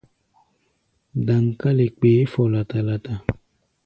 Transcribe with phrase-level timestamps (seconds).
[1.25, 3.13] Daŋkále kpeé fɔ lata-lata.